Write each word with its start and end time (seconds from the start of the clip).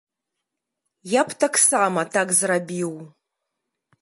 Я 1.11 1.21
б 1.27 1.37
таксама 1.45 2.07
так 2.17 2.27
зрабіў. 2.39 2.91